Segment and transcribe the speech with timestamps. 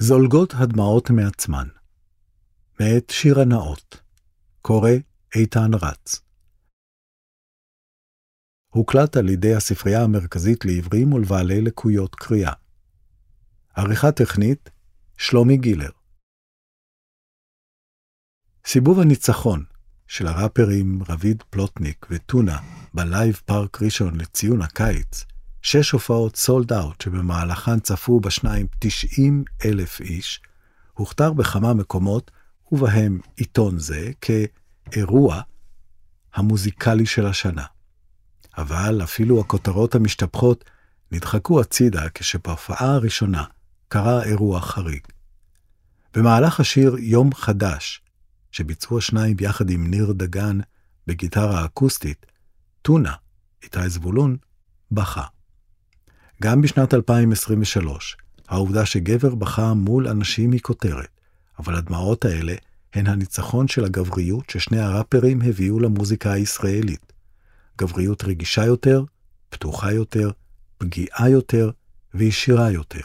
[0.00, 1.68] זולגות הדמעות מעצמן.
[2.80, 4.00] מאת שיר הנאות.
[4.62, 4.90] קורא
[5.34, 6.20] איתן רץ.
[8.68, 12.52] הוקלט על ידי הספרייה המרכזית לעיוורים ולבעלי לקויות קריאה.
[13.76, 14.70] עריכה טכנית,
[15.16, 15.90] שלומי גילר.
[18.66, 19.64] סיבוב הניצחון
[20.06, 22.58] של הראפרים רביד פלוטניק וטונה
[22.94, 25.24] בלייב פארק ראשון לציון הקיץ,
[25.62, 30.40] שש הופעות סולד אאוט שבמהלכן צפו בשניים 90 אלף איש,
[30.92, 32.30] הוכתר בכמה מקומות,
[32.72, 35.40] ובהם עיתון זה, כאירוע
[36.34, 37.64] המוזיקלי של השנה.
[38.58, 40.64] אבל אפילו הכותרות המשתפכות
[41.12, 43.44] נדחקו הצידה כשבהופעה הראשונה
[43.88, 45.02] קרה אירוע חריג.
[46.14, 48.02] במהלך השיר יום חדש,
[48.52, 50.58] שביצעו השניים יחד עם ניר דגן
[51.06, 52.26] בגיטרה אקוסטית,
[52.82, 53.14] טונה,
[53.62, 54.36] איתי זבולון,
[54.90, 55.24] בכה.
[56.42, 58.16] גם בשנת 2023,
[58.48, 61.20] העובדה שגבר בכה מול אנשים היא כותרת,
[61.58, 62.54] אבל הדמעות האלה
[62.94, 67.12] הן הניצחון של הגבריות ששני הראפרים הביאו למוזיקה הישראלית.
[67.78, 69.04] גבריות רגישה יותר,
[69.50, 70.30] פתוחה יותר,
[70.78, 71.70] פגיעה יותר
[72.14, 73.00] וישירה יותר.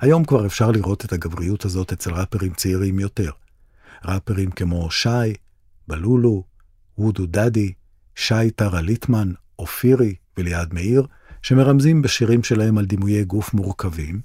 [0.00, 3.30] היום כבר אפשר לראות את הגבריות הזאת אצל ראפרים צעירים יותר.
[4.04, 5.34] ראפרים כמו שי,
[5.88, 6.44] בלולו,
[6.98, 7.72] וודו דדי,
[8.14, 11.06] שי טרה ליטמן, אופירי וליעד מאיר,
[11.42, 14.20] שמרמזים בשירים שלהם על דימויי גוף מורכבים,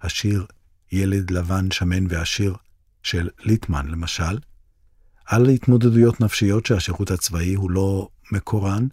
[0.00, 0.46] השיר
[0.92, 2.56] ילד לבן, שמן ועשיר
[3.02, 4.38] של ליטמן למשל,
[5.26, 8.86] על התמודדויות נפשיות שהשירות הצבאי הוא לא מקורן,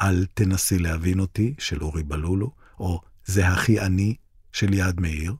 [0.00, 4.14] אל תנסי להבין אותי של אורי בלולו, או זה הכי אני
[4.52, 5.34] של יעד מאיר,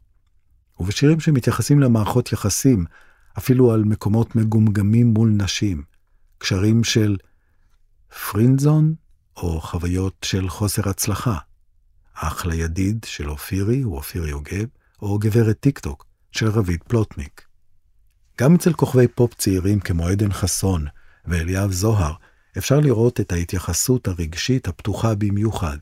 [0.80, 2.84] ובשירים שמתייחסים למערכות יחסים,
[3.38, 5.82] אפילו על מקומות מגומגמים מול נשים,
[6.38, 7.16] קשרים של
[8.30, 8.94] פרינזון
[9.36, 11.38] או חוויות של חוסר הצלחה.
[12.20, 14.66] אח לידיד של אופירי הוא אופירי יוגב,
[15.02, 17.46] או גברת טיקטוק של רביד פלוטניק.
[18.40, 20.86] גם אצל כוכבי פופ צעירים כמו עדן חסון
[21.26, 22.12] ואליאב זוהר,
[22.58, 25.78] אפשר לראות את ההתייחסות הרגשית הפתוחה במיוחד.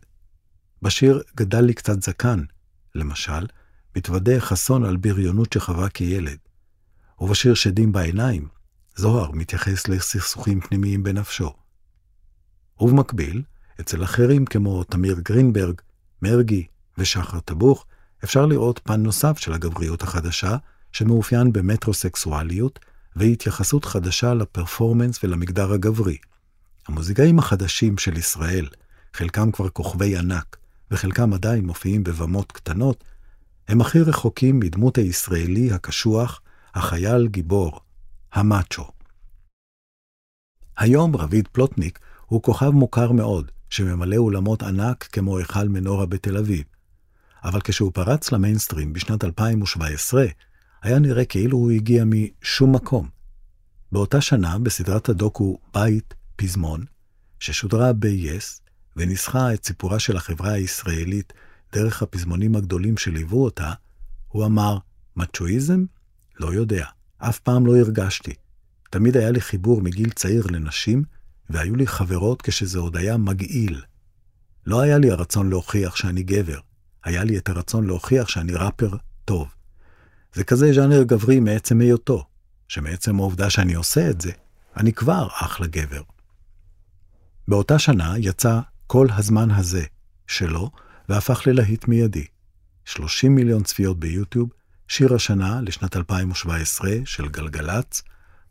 [0.83, 2.45] בשיר "גדל לי קצת זקן",
[2.95, 3.47] למשל,
[3.97, 6.39] מתוודה חסון על בריונות שחווה כילד.
[7.21, 8.49] ובשיר "שדים בעיניים",
[8.97, 11.53] זוהר מתייחס לסכסוכים פנימיים בנפשו.
[12.81, 13.43] ובמקביל,
[13.81, 15.81] אצל אחרים כמו תמיר גרינברג,
[16.27, 16.67] מרגי
[16.99, 17.87] ושחר טבוך,
[18.25, 20.57] אפשר לראות פן נוסף של הגבריות החדשה,
[20.93, 22.79] שמאופיין במטרוסקסואליות
[23.17, 26.17] והתייחסות חדשה לפרפורמנס ולמגדר הגברי.
[26.89, 28.69] המוזיקאים החדשים של ישראל,
[29.13, 30.57] חלקם כבר כוכבי ענק,
[30.91, 33.05] וחלקם עדיין מופיעים בבמות קטנות,
[33.69, 36.41] הם הכי רחוקים מדמות הישראלי הקשוח,
[36.75, 37.81] החייל גיבור,
[38.33, 38.89] המאצ'ו.
[40.77, 46.65] היום רביד פלוטניק הוא כוכב מוכר מאוד, שממלא אולמות ענק כמו היכל מנורה בתל אביב.
[47.45, 50.27] אבל כשהוא פרץ למיינסטרים בשנת 2017,
[50.83, 53.09] היה נראה כאילו הוא הגיע משום מקום.
[53.93, 56.85] באותה שנה, בסדרת הדוקו בית פזמון,
[57.41, 58.61] ששודרה ב-yes,
[58.97, 61.33] וניסחה את סיפורה של החברה הישראלית
[61.73, 63.73] דרך הפזמונים הגדולים שליוו אותה,
[64.29, 64.79] הוא אמר,
[65.17, 65.85] מצ'ואיזם?
[66.41, 66.87] לא יודע,
[67.19, 68.35] אף פעם לא הרגשתי.
[68.91, 71.03] תמיד היה לי חיבור מגיל צעיר לנשים,
[71.51, 73.83] והיו לי חברות כשזה עוד היה מגעיל.
[74.67, 76.59] לא היה לי הרצון להוכיח שאני גבר,
[77.05, 79.49] היה לי את הרצון להוכיח שאני ראפר טוב.
[80.35, 82.25] זה כזה ז'אנר גברי מעצם היותו,
[82.69, 84.33] שמעצם העובדה שאני עושה את זה,
[84.77, 86.03] אני כבר אחלה גבר.
[87.49, 89.85] באותה שנה יצא כל הזמן הזה
[90.27, 90.71] שלו,
[91.09, 92.27] והפך ללהיט מיידי.
[92.85, 94.49] 30 מיליון צפיות ביוטיוב,
[94.89, 98.03] שיר השנה לשנת 2017 של גלגלצ,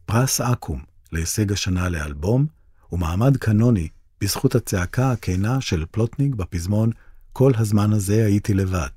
[0.06, 0.80] פרס אקו"ם
[1.12, 2.48] להישג השנה לאלבום,
[2.92, 3.88] ומעמד קנוני
[4.22, 6.90] בזכות הצעקה הכנה של פלוטניק בפזמון
[7.34, 8.90] "כל הזמן הזה הייתי לבד".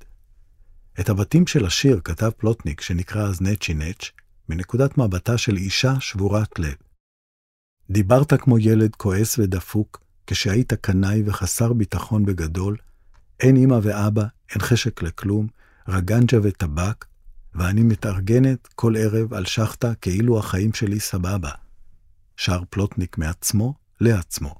[0.99, 4.11] את הבתים של השיר כתב פלוטניק שנקרא אז נצ'י נץ',
[4.49, 6.75] מנקודת מבטה של אישה שבורת לב.
[7.89, 12.77] דיברת כמו ילד כועס ודפוק, כשהיית קנאי וחסר ביטחון בגדול,
[13.39, 15.47] אין אמא ואבא, אין חשק לכלום,
[15.87, 17.05] רגנג'ה וטבק,
[17.55, 21.51] ואני מתארגנת כל ערב על שחטה כאילו החיים שלי סבבה.
[22.41, 24.55] שר פלוטניק מעצמו לעצמו.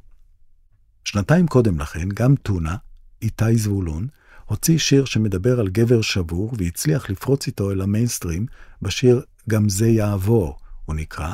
[1.05, 2.75] שנתיים קודם לכן, גם טונה,
[3.21, 4.07] איתי זבולון,
[4.45, 8.45] הוציא שיר שמדבר על גבר שבור והצליח לפרוץ איתו אל המיינסטרים
[8.81, 11.33] בשיר "גם זה יעבור", הוא נקרא,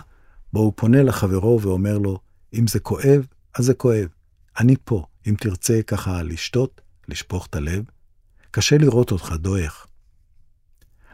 [0.53, 2.19] בו הוא פונה לחברו ואומר לו,
[2.53, 4.07] אם זה כואב, אז זה כואב.
[4.59, 7.83] אני פה, אם תרצה ככה לשתות, לשפוך את הלב.
[8.51, 9.88] קשה לראות אותך דועך.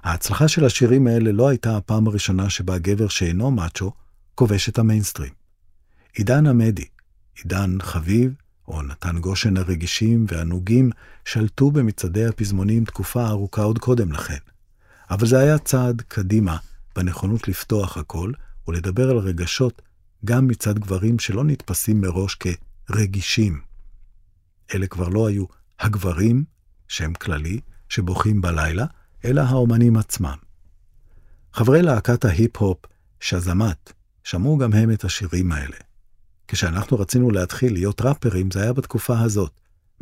[0.04, 3.92] ההצלחה של השירים האלה לא הייתה הפעם הראשונה שבה גבר שאינו מאצ'ו
[4.36, 5.34] כובש את המיינסטרים.
[6.14, 6.86] עידן עמדי,
[7.38, 8.34] עידן חביב,
[8.68, 10.90] או נתן גושן הרגישים והנוגים,
[11.26, 14.38] שלטו במצעדי הפזמונים תקופה ארוכה עוד קודם לכן.
[15.10, 16.58] אבל זה היה צעד קדימה
[16.96, 18.32] בנכונות לפתוח הכל
[18.68, 19.82] ולדבר על רגשות
[20.26, 22.38] גם מצד גברים שלא נתפסים מראש
[22.88, 23.62] כרגישים.
[24.76, 25.46] אלה כבר לא היו
[25.80, 26.44] הגברים,
[26.88, 28.86] שם כללי, שבוכים בלילה,
[29.26, 30.38] אלא האומנים עצמם.
[31.54, 32.78] חברי להקת ההיפ-הופ,
[33.20, 35.78] שזמת, שמעו גם הם את השירים האלה.
[36.48, 39.52] כשאנחנו רצינו להתחיל להיות ראפרים, זה היה בתקופה הזאת,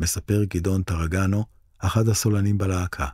[0.00, 1.44] מספר גדעון טרגנו,
[1.78, 3.06] אחד הסולנים בלהקה.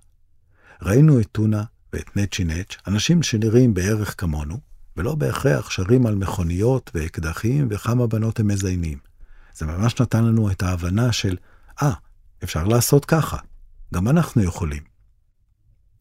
[0.83, 4.61] ראינו את טונה ואת נצ'י נץ', אנשים שנראים בערך כמונו,
[4.97, 8.99] ולא בהכרח שרים על מכוניות ואקדחים וכמה בנות הם מזיינים.
[9.55, 11.37] זה ממש נתן לנו את ההבנה של,
[11.83, 11.95] אה, ah,
[12.45, 13.37] אפשר לעשות ככה,
[13.95, 14.83] גם אנחנו יכולים.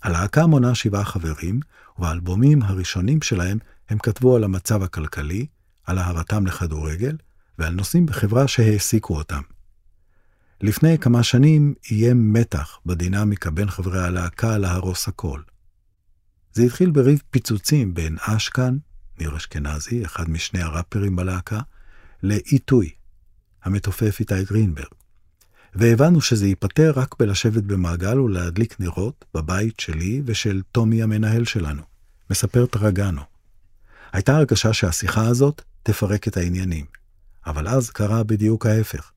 [0.03, 1.59] הלהקה מונה שבעה חברים,
[1.97, 3.57] ובאלבומים הראשונים שלהם
[3.89, 5.45] הם כתבו על המצב הכלכלי,
[5.83, 7.17] על אהבתם לכדורגל,
[7.59, 9.41] ועל נושאים בחברה שהעסיקו אותם.
[10.61, 15.41] לפני כמה שנים איים מתח בדינמיקה בין חברי הלהקה להרוס הכל.
[16.53, 18.73] זה התחיל בריב פיצוצים בין אשכן,
[19.19, 21.59] ניר אשכנזי, אחד משני הראפרים בלהקה,
[22.23, 22.89] לעיתוי,
[23.63, 24.87] המתופף איתי גרינברג.
[25.75, 31.81] והבנו שזה ייפתר רק בלשבת במעגל ולהדליק נרות בבית שלי ושל טומי המנהל שלנו,
[32.29, 33.34] מספר טרגנו.
[34.15, 36.85] הייתה הרגשה שהשיחה הזאת תפרק את העניינים,
[37.45, 39.11] אבל אז קרה בדיוק ההפך.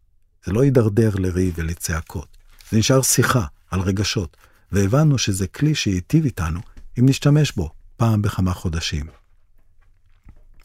[0.46, 2.36] זה לא יידרדר לריב ולצעקות,
[2.70, 4.36] זה נשאר שיחה על רגשות,
[4.72, 6.60] והבנו שזה כלי שייטיב איתנו
[6.98, 9.06] אם נשתמש בו פעם בכמה חודשים.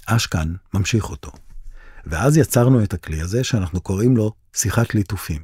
[0.06, 1.32] אשכן ממשיך אותו.
[2.06, 5.44] ואז יצרנו את הכלי הזה שאנחנו קוראים לו שיחת ליטופים.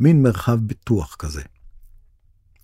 [0.00, 1.42] מין מרחב בטוח כזה.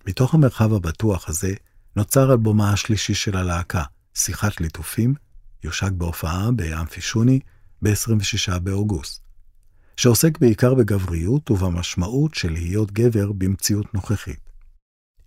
[0.07, 1.53] מתוך המרחב הבטוח הזה
[1.95, 3.83] נוצר אלבומה השלישי של הלהקה,
[4.13, 5.13] שיחת ליטופים,
[5.63, 7.39] יושק בהופעה באמפי שוני
[7.81, 9.21] ב-26 באוגוסט,
[9.97, 14.51] שעוסק בעיקר בגבריות ובמשמעות של להיות גבר במציאות נוכחית.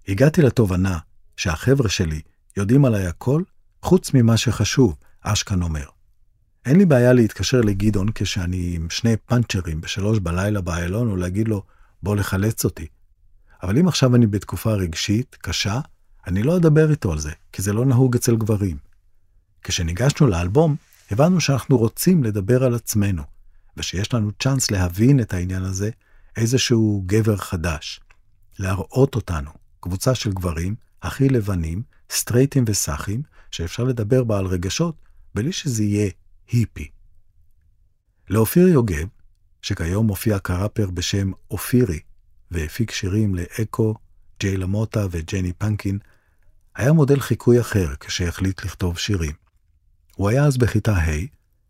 [0.08, 0.98] הגעתי לתובנה
[1.36, 2.20] שהחבר'ה שלי
[2.56, 3.42] יודעים עליי הכל
[3.82, 5.84] חוץ ממה שחשוב, אשכן אומר.
[6.66, 11.62] אין לי בעיה להתקשר לגדעון כשאני עם שני פאנצ'רים בשלוש בלילה באיילון ולהגיד לו,
[12.02, 12.86] בוא לחלץ אותי.
[13.62, 15.80] אבל אם עכשיו אני בתקופה רגשית, קשה,
[16.26, 18.76] אני לא אדבר איתו על זה, כי זה לא נהוג אצל גברים.
[19.64, 20.76] כשניגשנו לאלבום,
[21.10, 23.22] הבנו שאנחנו רוצים לדבר על עצמנו,
[23.76, 25.90] ושיש לנו צ'אנס להבין את העניין הזה,
[26.36, 28.00] איזשהו גבר חדש.
[28.58, 29.50] להראות אותנו,
[29.80, 34.96] קבוצה של גברים, הכי לבנים, סטרייטים וסאחים, שאפשר לדבר בה על רגשות,
[35.34, 36.10] בלי שזה יהיה
[36.52, 36.90] היפי.
[38.30, 39.06] לאופיר יוגב,
[39.62, 42.00] שכיום מופיע כראפר בשם אופירי,
[42.50, 43.94] והפיק שירים לאקו,
[44.40, 45.98] ג'יי למוטה וג'ני פנקין,
[46.76, 49.43] היה מודל חיקוי אחר כשהחליט לכתוב שירים.
[50.14, 51.10] הוא היה אז בכיתה ה'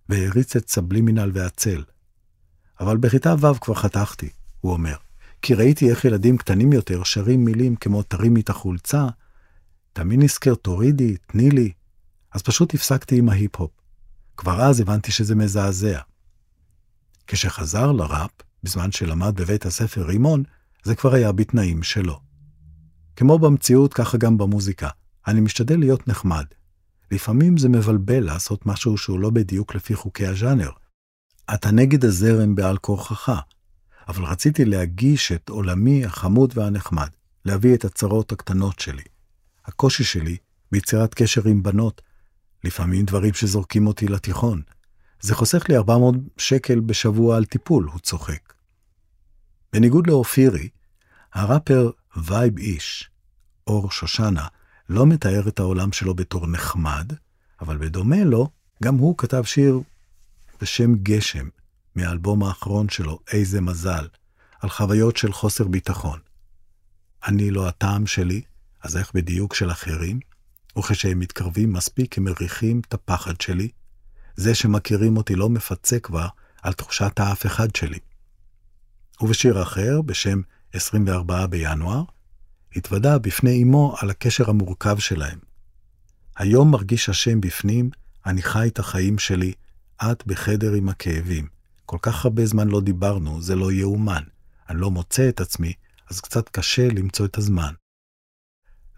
[0.09, 1.85] והריץ את סבלימינל והצל.
[2.81, 4.29] אבל בכיתה ו' כבר חתכתי,
[4.61, 4.97] הוא אומר,
[5.43, 9.07] כי ראיתי איך ילדים קטנים יותר שרים מילים כמו תרימי את החולצה,
[9.93, 11.73] תמי נזכר תורידי, תני לי,
[12.33, 13.71] אז פשוט הפסקתי עם ההיפ-הופ.
[14.37, 16.01] כבר אז הבנתי שזה מזעזע.
[17.27, 18.31] כשחזר לראפ,
[18.63, 20.43] בזמן שלמד בבית הספר רימון,
[20.83, 22.21] זה כבר היה בתנאים שלו.
[23.17, 24.89] כמו במציאות, ככה גם במוזיקה.
[25.27, 26.45] אני משתדל להיות נחמד.
[27.15, 30.71] לפעמים זה מבלבל לעשות משהו שהוא לא בדיוק לפי חוקי הז'אנר.
[31.55, 33.41] אתה נגד הזרם בעל כורחך,
[34.09, 37.09] אבל רציתי להגיש את עולמי החמוד והנחמד,
[37.45, 39.03] להביא את הצרות הקטנות שלי.
[39.65, 40.37] הקושי שלי
[40.73, 42.03] ביצירת קשר עם בנות,
[42.65, 44.63] לפעמים דברים שזורקים אותי לתיכון,
[45.21, 48.53] זה חוסך לי 400 שקל בשבוע על טיפול, הוא צוחק.
[49.73, 50.69] בניגוד לאופירי,
[51.35, 53.11] הראפר וייב איש,
[53.67, 54.47] אור שושנה,
[54.89, 57.13] לא מתאר את העולם שלו בתור נחמד,
[57.61, 58.49] אבל בדומה לו,
[58.83, 59.81] גם הוא כתב שיר
[60.61, 61.49] בשם גשם,
[61.95, 64.09] מהאלבום האחרון שלו, איזה מזל,
[64.61, 66.19] על חוויות של חוסר ביטחון.
[67.27, 68.43] אני לא הטעם שלי,
[68.83, 70.21] אז איך בדיוק של אחרים?
[70.79, 73.69] וכשהם מתקרבים מספיק הם מריחים את הפחד שלי,
[74.37, 76.27] זה שמכירים אותי לא מפצה כבר
[76.63, 77.99] על תחושת האף אחד שלי.
[79.21, 80.41] ובשיר אחר, בשם
[80.73, 82.03] 24 בינואר,
[82.77, 85.39] התוודה בפני אמו על הקשר המורכב שלהם.
[86.37, 87.91] היום מרגיש השם בפנים,
[88.27, 89.53] אני חי את החיים שלי,
[90.03, 91.47] את בחדר עם הכאבים.
[91.87, 94.23] כל כך הרבה זמן לא דיברנו, זה לא יאומן.
[94.69, 95.73] אני לא מוצא את עצמי,
[96.11, 97.73] אז קצת קשה למצוא את הזמן.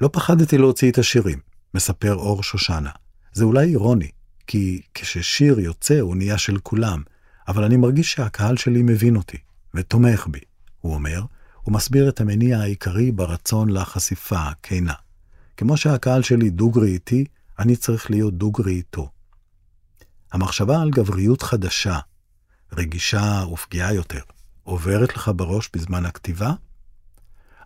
[0.01, 1.39] לא פחדתי להוציא את השירים,
[1.75, 2.91] מספר אור שושנה.
[3.33, 4.11] זה אולי אירוני,
[4.47, 7.03] כי כששיר יוצא הוא נהיה של כולם,
[7.49, 9.39] אבל אני מרגיש שהקהל שלי מבין אותי,
[9.75, 10.41] ותומך בי,
[10.81, 11.23] הוא אומר,
[11.67, 14.95] ומסביר את המניע העיקרי ברצון לחשיפה הכנה.
[15.57, 17.25] כמו שהקהל שלי דוגרי איתי,
[17.59, 19.11] אני צריך להיות דוגרי איתו.
[20.33, 21.99] המחשבה על גבריות חדשה,
[22.73, 24.23] רגישה ופגיעה יותר,
[24.63, 26.53] עוברת לך בראש בזמן הכתיבה?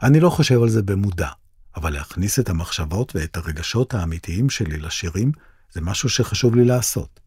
[0.02, 1.28] אני לא חושב על זה במודע,
[1.76, 5.32] אבל להכניס את המחשבות ואת הרגשות האמיתיים שלי לשירים
[5.72, 7.20] זה משהו שחשוב לי לעשות.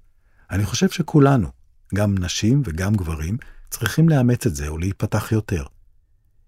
[0.51, 1.49] אני חושב שכולנו,
[1.95, 3.37] גם נשים וגם גברים,
[3.69, 5.63] צריכים לאמץ את זה ולהיפתח יותר.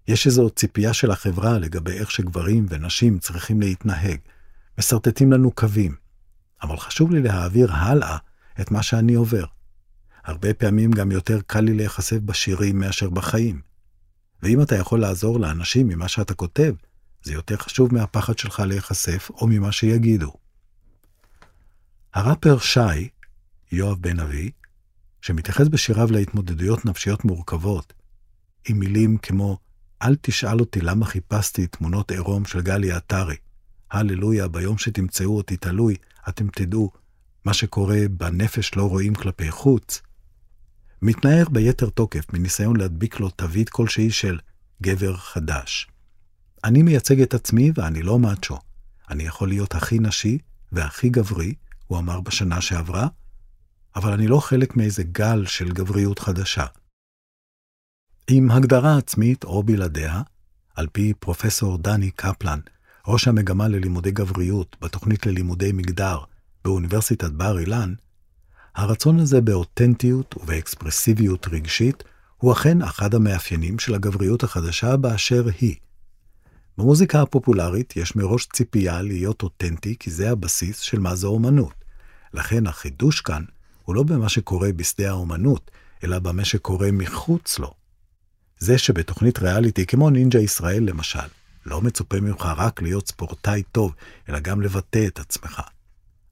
[0.08, 4.18] יש איזו ציפייה של החברה לגבי איך שגברים ונשים צריכים להתנהג.
[4.78, 5.94] מסרטטים לנו קווים.
[6.62, 8.16] אבל חשוב לי להעביר הלאה
[8.60, 9.44] את מה שאני עובר.
[10.24, 13.60] הרבה פעמים גם יותר קל לי להיחשף בשירים מאשר בחיים.
[14.42, 16.74] ואם אתה יכול לעזור לאנשים ממה שאתה כותב,
[17.22, 20.32] זה יותר חשוב מהפחד שלך להיחשף או ממה שיגידו.
[22.14, 23.08] הראפר שי,
[23.72, 24.50] יואב בן אבי,
[25.22, 27.92] שמתייחס בשיריו להתמודדויות נפשיות מורכבות,
[28.68, 29.58] עם מילים כמו
[30.02, 33.36] אל תשאל אותי למה חיפשתי תמונות עירום של גלי עטרי.
[33.90, 35.96] הללויה, ביום שתמצאו אותי תלוי,
[36.28, 36.90] אתם תדעו,
[37.44, 40.02] מה שקורה בנפש לא רואים כלפי חוץ.
[41.02, 44.38] מתנער ביתר תוקף מניסיון להדביק לו תווית כלשהי של
[44.82, 45.88] גבר חדש.
[46.64, 48.58] אני מייצג את עצמי ואני לא מאצ'ו.
[49.10, 50.38] אני יכול להיות הכי נשי
[50.72, 51.54] והכי גברי,
[51.86, 53.08] הוא אמר בשנה שעברה,
[53.96, 56.64] אבל אני לא חלק מאיזה גל של גבריות חדשה.
[58.30, 60.22] עם הגדרה עצמית או בלעדיה,
[60.74, 62.60] על פי פרופסור דני קפלן,
[63.06, 66.18] ראש המגמה ללימודי גבריות בתוכנית ללימודי מגדר
[66.64, 67.94] באוניברסיטת בר אילן,
[68.74, 72.04] הרצון הזה באותנטיות ובאקספרסיביות רגשית
[72.36, 75.76] הוא אכן אחד המאפיינים של הגבריות החדשה באשר היא.
[76.78, 81.74] במוזיקה הפופולרית יש מראש ציפייה להיות אותנטי כי זה הבסיס של מה זו אומנות.
[82.34, 83.44] לכן החידוש כאן
[83.84, 85.70] הוא לא במה שקורה בשדה האומנות,
[86.04, 87.85] אלא במה שקורה מחוץ לו.
[88.58, 91.28] זה שבתוכנית ריאליטי כמו נינג'ה ישראל למשל,
[91.66, 93.94] לא מצופה ממך רק להיות ספורטאי טוב,
[94.28, 95.60] אלא גם לבטא את עצמך.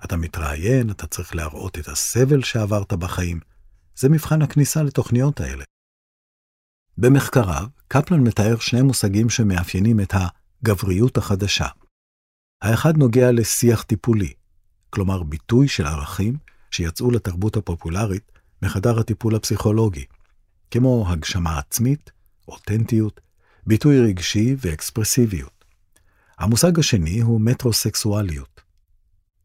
[0.05, 3.41] אתה מתראיין, אתה צריך להראות את הסבל שעברת בחיים.
[3.97, 5.65] זה מבחן הכניסה לתוכניות האלה.
[6.99, 11.67] במחקריו, קפלן מתאר שני מושגים שמאפיינים את הגבריות החדשה.
[12.63, 14.33] האחד נוגע לשיח טיפולי,
[14.91, 16.37] כלומר ביטוי של ערכים
[16.71, 20.05] שיצאו לתרבות הפופולרית מחדר הטיפול הפסיכולוגי,
[20.71, 22.11] כמו הגשמה עצמית,
[22.49, 23.21] אותנטיות,
[23.67, 25.65] ביטוי רגשי ואקספרסיביות.
[26.39, 28.61] המושג השני הוא מטרוסקסואליות,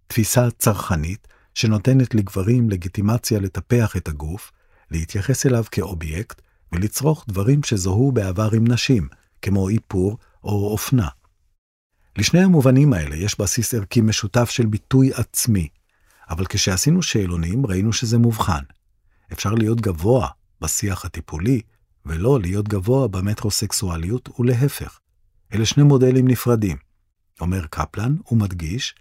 [0.07, 4.51] תפיסה צרכנית שנותנת לגברים לגיטימציה לטפח את הגוף,
[4.91, 6.41] להתייחס אליו כאובייקט
[6.71, 9.07] ולצרוך דברים שזוהו בעבר עם נשים,
[9.41, 11.07] כמו איפור או אופנה.
[12.17, 15.67] לשני המובנים האלה יש בסיס ערכי משותף של ביטוי עצמי,
[16.29, 18.63] אבל כשעשינו שאלונים ראינו שזה מובחן.
[19.31, 20.27] אפשר להיות גבוה
[20.61, 21.61] בשיח הטיפולי,
[22.09, 24.99] ולא להיות גבוה במטרוסקסואליות, ולהפך.
[25.53, 26.77] אלה שני מודלים נפרדים.
[27.41, 28.95] אומר קפלן, ומדגיש,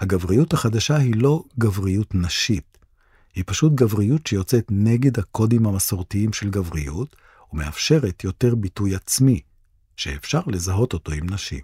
[0.00, 2.78] הגבריות החדשה היא לא גבריות נשית,
[3.34, 7.16] היא פשוט גבריות שיוצאת נגד הקודים המסורתיים של גבריות,
[7.52, 9.40] ומאפשרת יותר ביטוי עצמי,
[9.96, 11.60] שאפשר לזהות אותו עם נשים.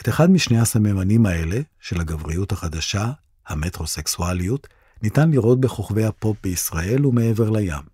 [0.00, 3.12] את אחד משני הסממנים האלה, של הגבריות החדשה,
[3.46, 4.68] המטרוסקסואליות,
[5.02, 7.91] ניתן לראות בכוכבי הפופ בישראל ומעבר לים.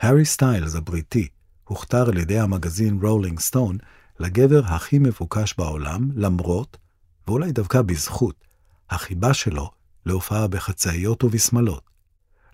[0.00, 1.28] הארי סטיילס הבריטי
[1.64, 3.78] הוכתר על ידי המגזין Rolling Stone
[4.20, 6.76] לגבר הכי מבוקש בעולם, למרות,
[7.26, 8.44] ואולי דווקא בזכות,
[8.90, 9.70] החיבה שלו
[10.06, 11.90] להופעה בחצאיות ובשמלות.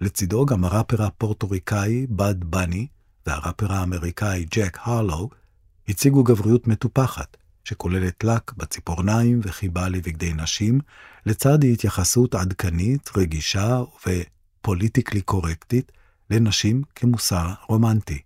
[0.01, 2.87] לצידו גם הראפר הפורטוריקאי בד בני
[3.27, 5.29] והראפר האמריקאי ג'ק הרלו
[5.89, 10.81] הציגו גבריות מטופחת, שכוללת לק בציפורניים וחיבה לבגדי נשים,
[11.27, 15.93] לצד התייחסות עדכנית, רגישה ופוליטיקלי קורקטית
[16.31, 18.19] לנשים כמוסר רומנטי.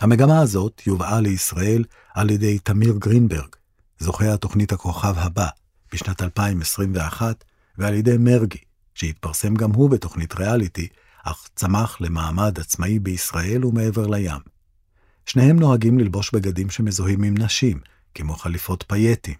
[0.00, 3.48] המגמה הזאת יובאה לישראל על ידי תמיר גרינברג,
[3.98, 5.48] זוכה התוכנית הכוכב הבא,
[5.92, 7.44] בשנת 2021,
[7.78, 8.58] ועל ידי מרגי,
[8.94, 10.88] שהתפרסם גם הוא בתוכנית ריאליטי,
[11.24, 14.40] אך צמח למעמד עצמאי בישראל ומעבר לים.
[15.26, 17.80] שניהם נוהגים ללבוש בגדים שמזוהים עם נשים,
[18.14, 19.34] כמו חליפות פייטים,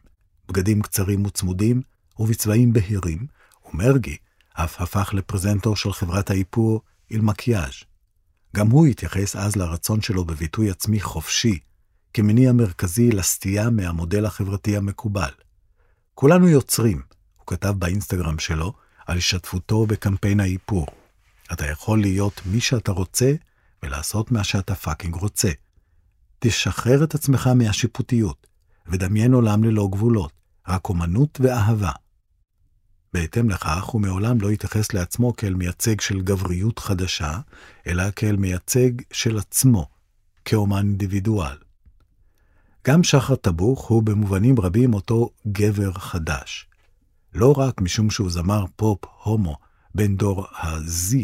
[0.48, 1.82] בגדים קצרים וצמודים
[2.18, 3.26] ובצבעים בהירים,
[3.72, 4.16] ומרגי
[4.56, 7.82] אף הפך לפרזנטור של חברת האיפור אילמקיאז'.
[8.56, 11.58] גם הוא התייחס אז לרצון שלו בביטוי עצמי חופשי,
[12.14, 15.30] כמניע מרכזי לסטייה מהמודל החברתי המקובל.
[16.14, 17.02] כולנו יוצרים,
[17.36, 18.72] הוא כתב באינסטגרם שלו,
[19.06, 20.86] על השתתפותו בקמפיין האיפור.
[21.52, 23.32] אתה יכול להיות מי שאתה רוצה
[23.82, 25.50] ולעשות מה שאתה fucking רוצה.
[26.38, 28.46] תשחרר את עצמך מהשיפוטיות,
[28.86, 30.32] ודמיין עולם ללא גבולות,
[30.68, 31.90] רק אומנות ואהבה.
[33.16, 37.38] בהתאם לכך, הוא מעולם לא התייחס לעצמו כאל מייצג של גבריות חדשה,
[37.86, 39.86] אלא כאל מייצג של עצמו,
[40.44, 41.56] כאומן אינדיבידואל.
[42.86, 46.68] גם שחר טבוך הוא במובנים רבים אותו גבר חדש.
[47.34, 49.56] לא רק משום שהוא זמר פופ הומו
[49.94, 51.16] בן דור ה-Z,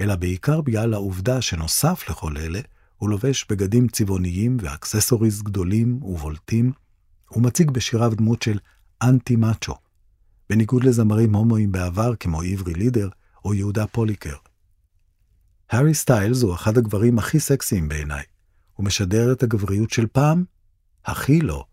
[0.00, 2.60] אלא בעיקר בגלל העובדה שנוסף לכל אלה,
[2.96, 6.72] הוא לובש בגדים צבעוניים ו accessories גדולים ובולטים,
[7.28, 8.58] הוא מציג בשיריו דמות של
[9.02, 9.74] אנטי מאצ'ו,
[10.50, 13.08] בניגוד לזמרים הומואים בעבר כמו עברי לידר
[13.44, 14.36] או יהודה פוליקר.
[15.70, 18.24] הארי סטיילס הוא אחד הגברים הכי סקסיים בעיניי.
[18.72, 20.44] הוא משדר את הגבריות של פעם?
[21.04, 21.64] הכי לא.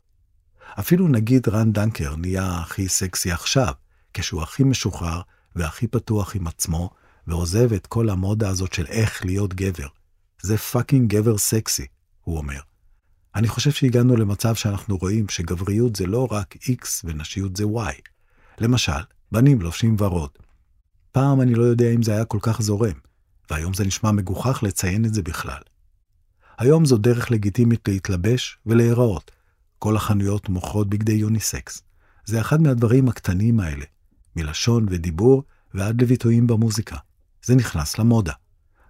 [0.80, 3.74] אפילו נגיד רן דנקר נהיה הכי סקסי עכשיו,
[4.13, 5.22] כשהוא הכי משוחרר
[5.56, 6.89] והכי פתוח עם עצמו,
[7.27, 9.88] ועוזב את כל המודה הזאת של איך להיות גבר.
[10.42, 11.86] זה fucking גבר סקסי,
[12.22, 12.60] הוא אומר.
[13.36, 18.12] אני חושב שהגענו למצב שאנחנו רואים שגבריות זה לא רק X ונשיות זה Y.
[18.60, 20.29] למשל, בנים לובשים ורוד.
[21.12, 22.93] פעם אני לא יודע אם זה היה כל כך זורם,
[23.51, 25.62] והיום זה נשמע מגוחך לציין את זה בכלל.
[26.57, 29.31] היום זו דרך לגיטימית להתלבש ולהיראות.
[29.79, 31.81] כל החנויות מוכרות בגדי יוניסקס.
[32.25, 33.86] זה אחד מהדברים הקטנים האלה,
[34.36, 35.43] מלשון ודיבור
[35.74, 36.98] ועד לביטויים במוזיקה.
[37.45, 38.33] זה נכנס למודה.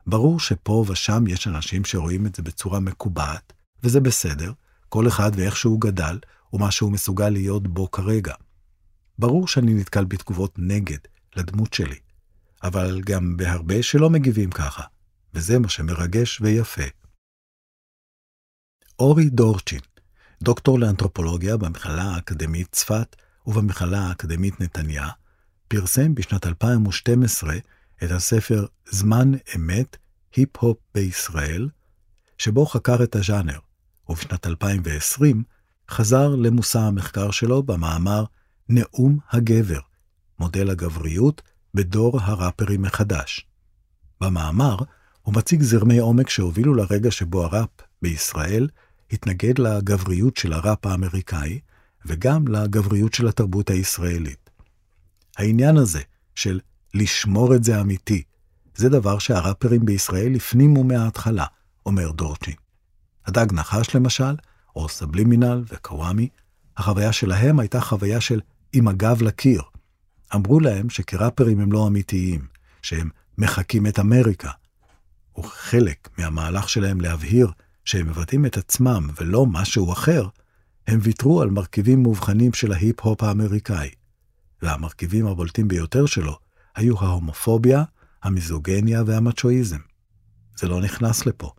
[0.08, 3.54] ברור שפה ושם יש אנשים שרואים את זה בצורה מקובעת,
[3.84, 4.52] וזה בסדר,
[4.90, 6.20] כל אחד ואיך שהוא גדל,
[6.54, 8.34] ומה שהוא מסוגל להיות בו כרגע.
[9.20, 10.98] ברור שאני נתקל בתגובות נגד
[11.36, 12.00] לדמות שלי,
[12.64, 14.84] אבל גם בהרבה שלא מגיבים ככה,
[15.34, 16.84] וזה מה שמרגש ויפה.
[19.00, 19.80] אורי דורצ'ין,
[20.42, 23.16] דוקטור לאנתרופולוגיה במכללה האקדמית צפת
[23.48, 25.10] ובמכללה האקדמית נתניה,
[25.68, 27.56] פרסם בשנת 2012
[28.04, 29.98] את הספר זמן אמת,
[30.36, 31.70] היפ-הופ בישראל,
[32.38, 33.60] שבו חקר את הז'אנר,
[34.10, 35.44] ובשנת 2020
[35.90, 38.26] חזר למושא המחקר שלו במאמר
[38.74, 39.80] נאום הגבר,
[40.40, 41.42] מודל הגבריות
[41.74, 43.48] בדור הראפרים מחדש.
[44.22, 44.78] במאמר
[45.22, 47.70] הוא מציג זרמי עומק שהובילו לרגע שבו הראפ
[48.02, 48.68] בישראל
[49.12, 51.60] התנגד לגבריות של הראפ האמריקאי,
[52.06, 54.50] וגם לגבריות של התרבות הישראלית.
[55.38, 56.02] העניין הזה
[56.36, 56.60] של
[56.94, 58.24] לשמור את זה אמיתי,
[58.76, 61.46] זה דבר שהראפרים בישראל הפנימו מההתחלה,
[61.86, 62.56] אומר דורצ'ין.
[63.26, 64.36] הדג נחש למשל,
[64.76, 66.30] או סבלימינל וקוואמי,
[66.78, 68.42] החוויה שלהם הייתה חוויה של
[68.74, 69.62] עם הגב לקיר.
[70.36, 72.48] אמרו להם שכראפרים הם לא אמיתיים,
[72.82, 74.52] שהם מחקים את אמריקה.
[75.38, 77.52] וחלק מהמהלך שלהם להבהיר
[77.86, 80.28] שהם מבטאים את עצמם ולא משהו אחר,
[80.88, 83.90] הם ויתרו על מרכיבים מובחנים של ההיפ-הופ האמריקאי.
[84.62, 86.38] והמרכיבים הבולטים ביותר שלו
[86.76, 87.84] היו ההומופוביה,
[88.24, 89.80] המיזוגניה והמצ'ואיזם.
[90.56, 91.52] זה לא נכנס לפה.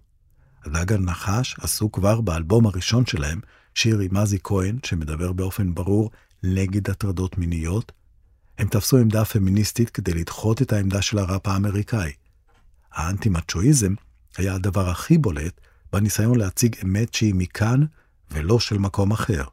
[0.64, 3.40] הדג הנחש עשו כבר באלבום הראשון שלהם
[3.74, 6.10] שיר עם מזי כהן, שמדבר באופן ברור
[6.44, 7.92] נגד הטרדות מיניות.
[8.58, 12.12] הם תפסו עמדה פמיניסטית כדי לדחות את העמדה של הראפ האמריקאי.
[12.92, 13.94] האנטי-מצ'ואיזם
[14.36, 15.60] היה הדבר הכי בולט
[15.92, 17.80] בניסיון להציג אמת שהיא מכאן
[18.30, 19.44] ולא של מקום אחר.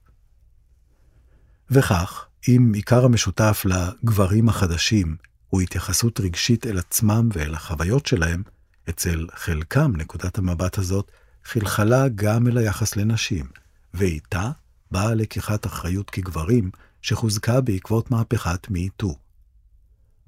[1.69, 5.15] וכך, אם עיקר המשותף לגברים החדשים
[5.49, 8.43] הוא התייחסות רגשית אל עצמם ואל החוויות שלהם,
[8.89, 11.11] אצל חלקם נקודת המבט הזאת
[11.43, 13.45] חלחלה גם אל היחס לנשים,
[13.93, 14.51] ואיתה
[14.91, 19.15] באה לקיחת אחריות כגברים שחוזקה בעקבות מהפכת מי-טו.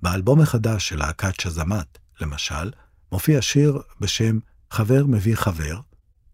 [0.02, 2.72] באלבום החדש של להקת שזמת, למשל,
[3.12, 4.40] מופיע שיר בשם
[4.72, 5.80] "חבר מביא חבר",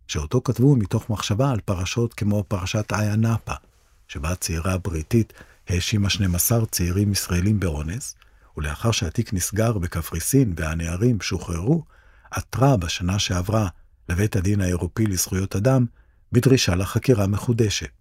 [0.08, 3.54] שאותו כתבו מתוך מחשבה על פרשות כמו פרשת איה נאפה,
[4.08, 5.34] שבה צעירה בריטית
[5.68, 8.16] האשימה 12 צעירים ישראלים באונס,
[8.58, 11.84] ולאחר שהתיק נסגר בקפריסין והנערים שוחררו,
[12.32, 13.68] עתרה בשנה שעברה
[14.10, 15.86] לבית הדין האירופי לזכויות אדם
[16.32, 17.99] בדרישה לחקירה מחודשת.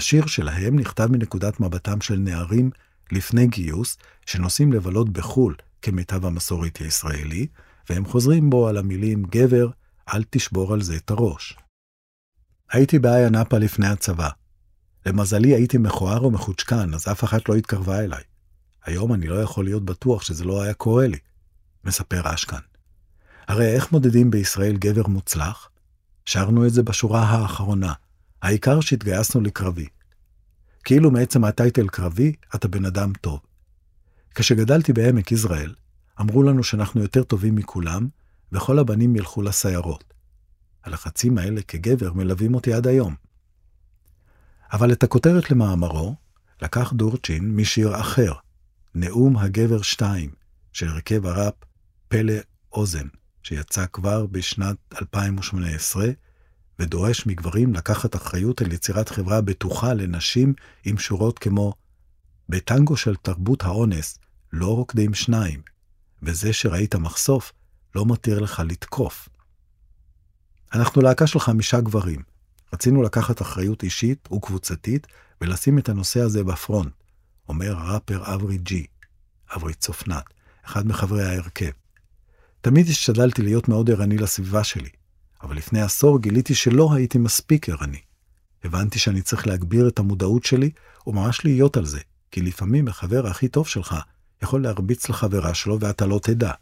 [0.00, 2.70] השיר שלהם נכתב מנקודת מבטם של נערים
[3.12, 7.46] לפני גיוס, שנוסעים לבלות בחו"ל כמיטב המסורת הישראלי,
[7.90, 9.68] והם חוזרים בו על המילים גבר,
[10.14, 11.56] אל תשבור על זה את הראש.
[12.70, 14.28] הייתי באיה נאפה לפני הצבא.
[15.06, 18.22] למזלי הייתי מכוער ומחוצ'קן, אז אף אחת לא התקרבה אליי.
[18.84, 21.18] היום אני לא יכול להיות בטוח שזה לא היה קורה לי,
[21.84, 22.62] מספר אשכן.
[23.48, 25.70] הרי איך מודדים בישראל גבר מוצלח?
[26.26, 27.92] שרנו את זה בשורה האחרונה,
[28.42, 29.86] העיקר שהתגייסנו לקרבי.
[30.84, 33.40] כאילו מעצם הטייטל קרבי, אתה בן אדם טוב.
[34.34, 35.74] כשגדלתי בעמק יזרעאל,
[36.20, 38.08] אמרו לנו שאנחנו יותר טובים מכולם,
[38.52, 40.04] וכל הבנים ילכו לסיירות.
[40.84, 43.14] הלחצים האלה כגבר מלווים אותי עד היום.
[44.72, 46.14] אבל את הכותרת למאמרו
[46.62, 48.32] לקח דורצ'ין משיר אחר,
[48.94, 50.30] נאום הגבר 2,
[50.72, 51.54] של הרכב הראפ
[52.08, 52.34] פלא
[52.72, 53.06] אוזן,
[53.42, 56.06] שיצא כבר בשנת 2018,
[56.80, 61.72] ודורש מגברים לקחת אחריות על יצירת חברה בטוחה לנשים עם שורות כמו
[62.48, 64.18] בטנגו של תרבות האונס
[64.52, 65.62] לא רוקדים שניים,
[66.22, 67.52] וזה שראית מחשוף
[67.94, 69.28] לא מתיר לך לתקוף.
[70.74, 72.22] אנחנו להקה של חמישה גברים.
[72.72, 75.06] רצינו לקחת אחריות אישית וקבוצתית
[75.40, 76.92] ולשים את הנושא הזה בפרונט,
[77.48, 78.86] אומר הראפר אברי ג'י,
[79.56, 80.24] אברי צופנת,
[80.66, 81.70] אחד מחברי ההרכב.
[82.60, 84.90] תמיד השתדלתי להיות מאוד ערני לסביבה שלי,
[85.42, 88.00] אבל לפני עשור גיליתי שלא הייתי מספיק ערני.
[88.64, 90.70] הבנתי שאני צריך להגביר את המודעות שלי
[91.06, 92.00] וממש להיות על זה,
[92.30, 93.96] כי לפעמים החבר הכי טוב שלך
[94.42, 96.52] יכול להרביץ לחברה שלו ואתה לא תדע.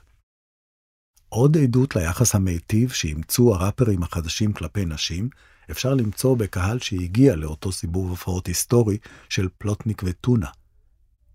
[1.29, 5.29] עוד עדות ליחס המיטיב שאימצו הראפרים החדשים כלפי נשים,
[5.71, 10.49] אפשר למצוא בקהל שהגיע לאותו סיבוב הופעות היסטורי של פלוטניק וטונה.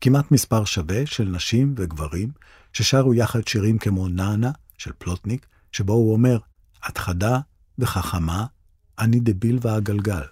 [0.01, 2.31] כמעט מספר שווה של נשים וגברים
[2.73, 6.37] ששרו יחד שירים כמו נאנה של פלוטניק, שבו הוא אומר,
[6.89, 7.39] את חדה
[7.79, 8.45] וחכמה,
[8.99, 10.23] אני דביל והגלגל.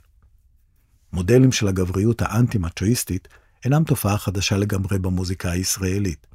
[1.13, 3.27] מודלים של הגבריות האנטי-מצ'ואיסטית
[3.65, 6.27] אינם תופעה חדשה לגמרי במוזיקה הישראלית.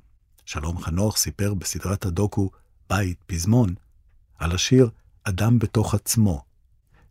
[0.45, 2.51] שלום חנוך סיפר בסדרת הדוקו
[2.91, 3.75] בית, פזמון,
[4.39, 4.91] על השיר
[5.25, 6.45] אדם בתוך עצמו,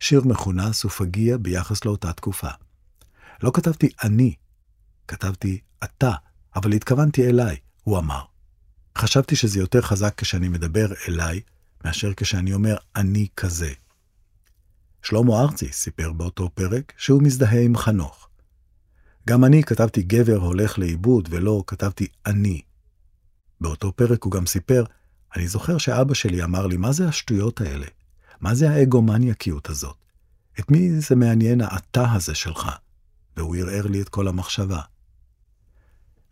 [0.00, 2.48] שיר מכונס ופגיע ביחס לאותה תקופה.
[3.42, 4.34] לא כתבתי אני,
[5.08, 6.12] כתבתי אתה,
[6.56, 8.22] אבל התכוונתי אליי, הוא אמר.
[8.98, 11.40] חשבתי שזה יותר חזק כשאני מדבר אליי,
[11.84, 13.72] מאשר כשאני אומר אני כזה.
[15.02, 18.28] שלמה ארצי סיפר באותו פרק שהוא מזדהה עם חנוך.
[19.28, 22.60] גם אני כתבתי גבר הולך לאיבוד ולא כתבתי אני.
[23.60, 24.84] באותו פרק הוא גם סיפר,
[25.36, 27.86] אני זוכר שאבא שלי אמר לי, מה זה השטויות האלה?
[28.40, 29.96] מה זה האגומניאקיות הזאת?
[30.60, 32.68] את מי זה מעניין האתה הזה שלך?
[33.36, 34.80] והוא ערער לי את כל המחשבה.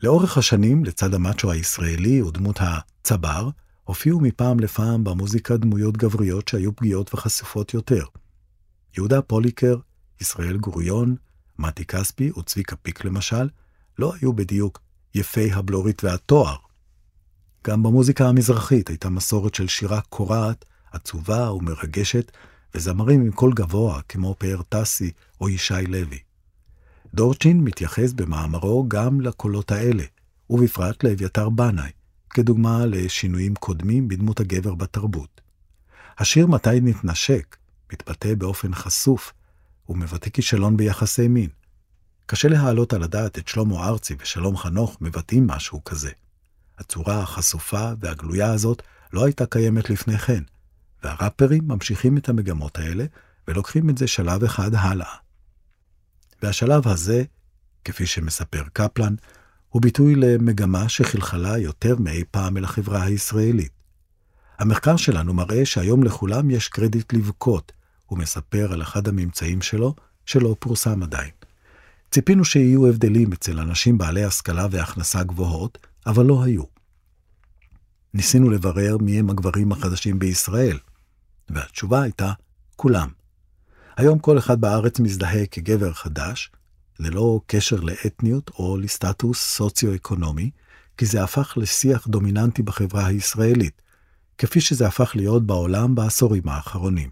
[0.02, 3.48] לאורך השנים, לצד המאצ'ו הישראלי ודמות הצבר,
[3.84, 8.04] הופיעו מפעם לפעם במוזיקה דמויות גבריות שהיו פגיעות וחשופות יותר.
[8.96, 9.76] יהודה פוליקר,
[10.20, 11.16] ישראל גוריון,
[11.58, 13.48] מתי כספי וצביקה פיק למשל,
[13.98, 14.80] לא היו בדיוק
[15.14, 16.56] יפי הבלורית והתואר.
[17.66, 22.32] גם במוזיקה המזרחית הייתה מסורת של שירה קורעת, עצובה ומרגשת,
[22.74, 26.18] וזמרים עם קול גבוה כמו פאר טסי או ישי לוי.
[27.14, 30.04] דורצ'ין מתייחס במאמרו גם לקולות האלה,
[30.50, 31.90] ובפרט לאביתר בנאי,
[32.34, 35.40] כדוגמה לשינויים קודמים בדמות הגבר בתרבות.
[36.18, 37.56] השיר "מתי נתנשק"
[37.92, 39.32] מתבטא באופן חשוף
[39.88, 41.50] ומבטא כישלון ביחסי מין.
[42.26, 46.10] קשה להעלות על הדעת את שלמה ארצי ושלום חנוך מבטאים משהו כזה.
[46.78, 50.42] הצורה החשופה והגלויה הזאת לא הייתה קיימת לפני כן,
[51.02, 53.04] והראפרים ממשיכים את המגמות האלה
[53.48, 55.14] ולוקחים את זה שלב אחד הלאה.
[56.42, 57.24] והשלב הזה,
[57.84, 59.14] כפי שמספר קפלן,
[59.74, 63.72] הוא ביטוי למגמה שחלחלה יותר מאי פעם אל החברה הישראלית.
[64.58, 67.72] המחקר שלנו מראה שהיום לכולם יש קרדיט לבכות,
[68.06, 69.94] הוא מספר על אחד הממצאים שלו,
[70.26, 71.30] שלא פורסם עדיין.
[72.10, 76.62] ציפינו שיהיו הבדלים אצל אנשים בעלי השכלה והכנסה גבוהות, אבל לא היו.
[78.14, 80.78] ניסינו לברר מי הם הגברים החדשים בישראל,
[81.48, 82.32] והתשובה הייתה,
[82.76, 83.08] כולם.
[83.96, 86.50] היום כל אחד בארץ מזדהה כגבר חדש,
[86.98, 90.50] ללא קשר לאתניות או לסטטוס סוציו-אקונומי,
[90.96, 93.82] כי זה הפך לשיח דומיננטי בחברה הישראלית,
[94.38, 97.10] כפי שזה הפך להיות בעולם בעשורים האחרונים.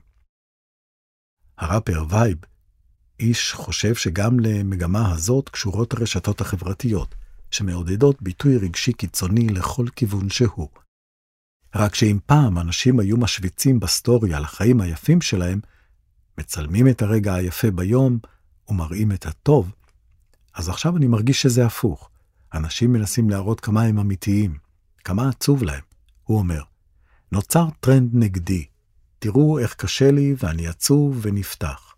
[1.58, 2.38] הראפר וייב,
[3.20, 7.14] איש חושב שגם למגמה הזאת קשורות הרשתות החברתיות,
[7.50, 10.68] שמעודדות ביטוי רגשי קיצוני לכל כיוון שהוא.
[11.74, 15.60] רק שאם פעם אנשים היו משוויצים בסטורי על החיים היפים שלהם,
[16.38, 18.18] מצלמים את הרגע היפה ביום
[18.72, 19.72] ומראים את הטוב,
[20.54, 22.10] אז עכשיו אני מרגיש שזה הפוך.
[22.54, 24.58] אנשים מנסים להראות כמה הם אמיתיים,
[25.04, 25.82] כמה עצוב להם.
[26.22, 26.62] הוא אומר,
[27.32, 28.66] נוצר טרנד נגדי,
[29.18, 31.94] תראו איך קשה לי ואני עצוב ונפתח.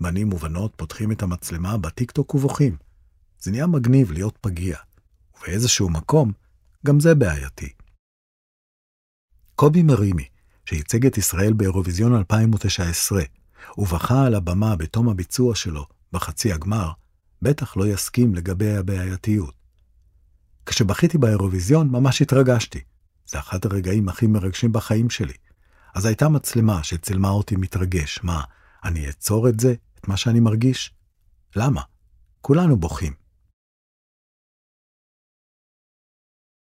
[0.00, 2.76] בנים ובנות פותחים את המצלמה בטיקטוק ובוכים.
[3.40, 4.76] זה נהיה מגניב להיות פגיע,
[5.36, 6.32] ובאיזשהו מקום,
[6.86, 7.68] גם זה בעייתי.
[9.54, 10.28] קובי מרימי,
[10.66, 13.22] שייצג את ישראל באירוויזיון 2019,
[13.78, 16.90] ובכה על הבמה בתום הביצוע שלו, בחצי הגמר,
[17.42, 19.54] בטח לא יסכים לגבי הבעייתיות.
[20.66, 22.80] כשבכיתי באירוויזיון ממש התרגשתי.
[23.26, 25.34] זה אחד הרגעים הכי מרגשים בחיים שלי.
[25.94, 28.20] אז הייתה מצלמה שצילמה אותי מתרגש.
[28.22, 28.42] מה,
[28.84, 30.94] אני אעצור את זה, את מה שאני מרגיש?
[31.56, 31.80] למה?
[32.40, 33.23] כולנו בוכים.